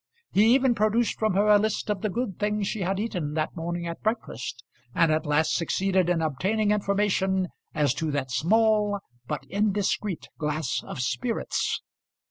[0.31, 3.55] He even produced from her a list of the good things she had eaten that
[3.55, 4.63] morning at breakfast,
[4.95, 11.01] and at last succeeded in obtaining information as to that small but indiscreet glass of
[11.01, 11.83] spirits.